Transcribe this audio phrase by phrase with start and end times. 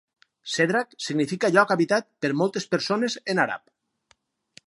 [0.53, 3.71] "Sedrak" significa lloc habitat per moltes persones en àrab.